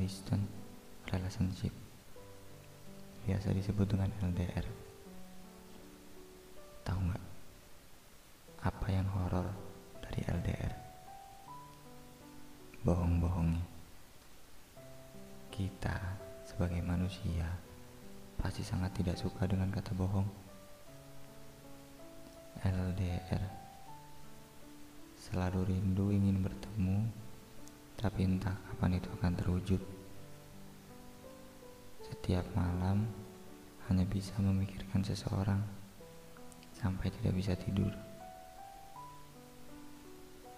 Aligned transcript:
distance 0.00 0.48
relationship 1.12 1.74
biasa 3.26 3.52
disebut 3.52 3.86
dengan 3.90 4.08
LDR 4.22 4.86
tahu 6.86 7.02
nggak? 7.10 7.24
Apa 8.62 8.86
yang 8.88 9.06
horor 9.10 9.50
dari 9.98 10.22
LDR 10.30 10.72
bohong-bohongnya. 12.86 13.66
Kita 15.50 15.98
sebagai 16.46 16.78
manusia 16.86 17.50
pasti 18.38 18.62
sangat 18.62 18.94
tidak 18.94 19.18
suka 19.18 19.50
dengan 19.50 19.74
kata 19.74 19.90
bohong. 19.98 20.30
LDR 22.62 23.42
selalu 25.18 25.74
rindu 25.74 26.14
ingin 26.14 26.46
bertemu 26.46 27.25
tapi 27.96 28.28
entah 28.28 28.52
kapan 28.68 29.00
itu 29.00 29.08
akan 29.20 29.32
terwujud. 29.40 29.82
Setiap 32.04 32.44
malam 32.52 33.08
hanya 33.88 34.04
bisa 34.04 34.36
memikirkan 34.38 35.00
seseorang 35.02 35.58
sampai 36.76 37.08
tidak 37.08 37.32
bisa 37.34 37.56
tidur. 37.56 37.90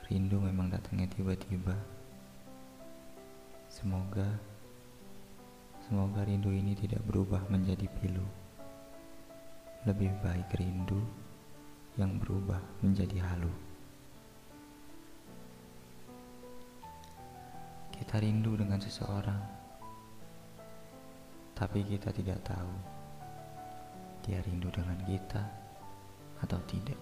Rindu 0.09 0.41
memang 0.41 0.73
datangnya 0.73 1.07
tiba-tiba. 1.13 1.77
Semoga 3.69 4.27
semoga 5.85 6.25
rindu 6.25 6.51
ini 6.51 6.73
tidak 6.75 7.05
berubah 7.05 7.45
menjadi 7.53 7.87
pilu. 8.01 8.25
Lebih 9.87 10.11
baik 10.25 10.49
rindu 10.59 11.01
yang 12.01 12.17
berubah 12.19 12.61
menjadi 12.81 13.21
halu. 13.21 13.68
Kita 18.09 18.25
rindu 18.25 18.57
dengan 18.57 18.81
seseorang, 18.81 19.37
tapi 21.53 21.85
kita 21.85 22.09
tidak 22.09 22.41
tahu 22.41 22.73
dia 24.25 24.41
rindu 24.49 24.73
dengan 24.73 24.97
kita 25.05 25.45
atau 26.41 26.57
tidak. 26.65 26.97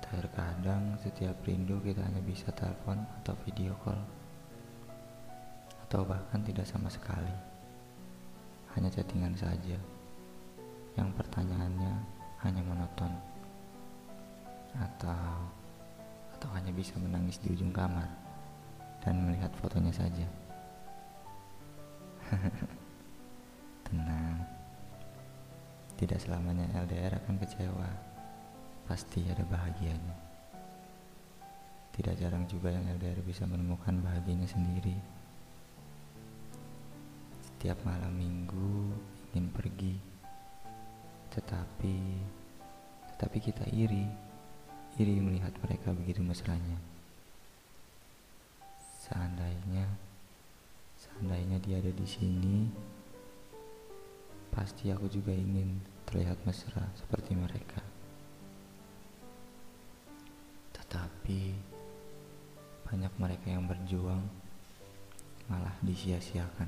Terkadang 0.00 0.96
setiap 1.04 1.36
rindu 1.44 1.84
kita 1.84 2.00
hanya 2.00 2.24
bisa 2.24 2.48
telepon 2.56 3.04
atau 3.20 3.36
video 3.44 3.76
call, 3.84 4.00
atau 5.84 6.00
bahkan 6.00 6.40
tidak 6.40 6.64
sama 6.64 6.88
sekali, 6.88 7.36
hanya 8.72 8.88
chattingan 8.88 9.36
saja. 9.36 9.76
Yang 10.96 11.12
pertanyaannya 11.20 11.92
hanya 12.40 12.62
monoton. 12.64 13.12
Atau 14.80 15.44
atau 16.40 16.48
hanya 16.56 16.72
bisa 16.72 16.96
menangis 16.96 17.36
di 17.36 17.52
ujung 17.52 17.68
kamar 17.68 18.29
dan 19.00 19.14
melihat 19.24 19.52
fotonya 19.60 19.92
saja. 19.92 20.26
Tenang. 23.88 24.38
Tidak 25.96 26.16
selamanya 26.20 26.68
LDR 26.84 27.20
akan 27.20 27.36
kecewa. 27.40 27.90
Pasti 28.88 29.26
ada 29.28 29.44
bahagianya. 29.44 30.16
Tidak 31.92 32.14
jarang 32.16 32.48
juga 32.48 32.72
yang 32.72 32.86
LDR 32.96 33.20
bisa 33.20 33.44
menemukan 33.44 34.00
bahagianya 34.00 34.48
sendiri. 34.48 34.96
Setiap 37.44 37.76
malam 37.84 38.16
minggu 38.16 38.94
ingin 39.30 39.46
pergi 39.52 39.94
tetapi 41.30 41.96
tetapi 43.14 43.38
kita 43.38 43.62
iri 43.70 44.02
iri 44.98 45.22
melihat 45.22 45.54
mereka 45.62 45.94
begitu 45.94 46.18
mesranya 46.26 46.89
seandainya 49.70 49.86
seandainya 50.98 51.58
dia 51.62 51.78
ada 51.78 51.94
di 51.94 52.02
sini 52.02 52.66
pasti 54.50 54.90
aku 54.90 55.06
juga 55.06 55.30
ingin 55.30 55.78
terlihat 56.10 56.42
mesra 56.42 56.82
seperti 56.98 57.38
mereka. 57.38 57.78
Tetapi 60.74 61.54
banyak 62.82 63.14
mereka 63.14 63.46
yang 63.46 63.70
berjuang 63.70 64.26
malah 65.46 65.78
disia-siakan 65.86 66.66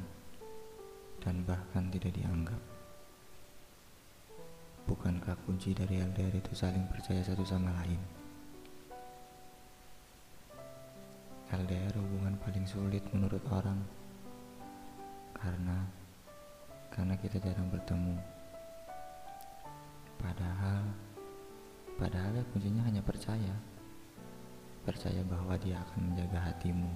dan 1.27 1.43
bahkan 1.43 1.91
tidak 1.91 2.15
dianggap. 2.15 2.63
Bukankah 4.87 5.35
kunci 5.43 5.75
dari 5.75 5.99
LDR 5.99 6.39
itu 6.39 6.55
saling 6.55 6.87
percaya 6.87 7.19
satu 7.27 7.43
sama 7.43 7.75
lain? 7.83 8.23
LDR 11.53 11.93
paling 12.43 12.67
sulit 12.67 13.07
menurut 13.15 13.43
orang 13.55 13.79
karena 15.39 15.87
karena 16.91 17.15
kita 17.17 17.39
jarang 17.39 17.71
bertemu. 17.71 18.19
Padahal 20.19 20.83
padahal 21.97 22.35
ya 22.35 22.45
kuncinya 22.51 22.83
hanya 22.87 23.03
percaya. 23.03 23.55
Percaya 24.83 25.23
bahwa 25.23 25.55
dia 25.63 25.79
akan 25.79 26.11
menjaga 26.11 26.51
hatimu. 26.51 26.91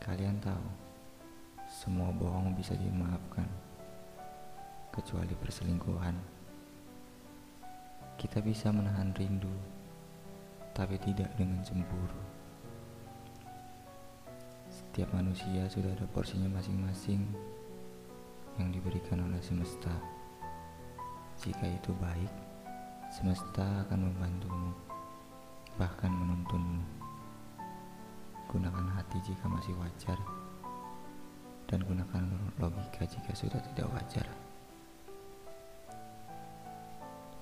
Kalian 0.00 0.40
tahu, 0.40 0.68
semua 1.68 2.08
bohong 2.12 2.56
bisa 2.56 2.72
dimaafkan 2.72 3.48
kecuali 4.92 5.36
perselingkuhan. 5.36 6.16
Kita 8.16 8.40
bisa 8.40 8.72
menahan 8.72 9.12
rindu, 9.12 9.52
tapi 10.72 10.96
tidak 11.04 11.28
dengan 11.36 11.60
cemburu. 11.60 12.34
Setiap 14.94 15.10
manusia 15.10 15.66
sudah 15.66 15.90
ada 15.90 16.06
porsinya 16.14 16.46
masing-masing 16.54 17.26
yang 18.62 18.70
diberikan 18.70 19.26
oleh 19.26 19.42
semesta. 19.42 19.90
Jika 21.34 21.66
itu 21.66 21.90
baik, 21.98 22.30
semesta 23.10 23.82
akan 23.82 24.06
membantumu, 24.06 24.70
bahkan 25.82 26.14
menuntunmu. 26.14 26.86
Gunakan 28.46 28.86
hati 28.94 29.18
jika 29.26 29.50
masih 29.50 29.74
wajar, 29.82 30.14
dan 31.66 31.82
gunakan 31.82 32.30
logika 32.62 33.02
jika 33.02 33.34
sudah 33.34 33.58
tidak 33.74 33.90
wajar. 33.98 34.30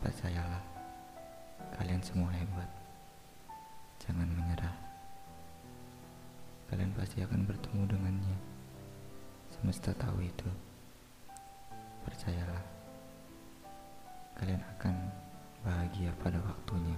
Percayalah, 0.00 0.64
kalian 1.76 2.00
semua 2.00 2.32
hebat. 2.32 2.81
Kalian 6.72 6.96
pasti 6.96 7.20
akan 7.20 7.44
bertemu 7.44 7.84
dengannya. 7.84 8.36
Semesta 9.52 9.92
tahu 9.92 10.24
itu. 10.24 10.48
Percayalah, 12.08 12.64
kalian 14.40 14.64
akan 14.80 14.96
bahagia 15.60 16.16
pada 16.24 16.40
waktunya. 16.40 16.96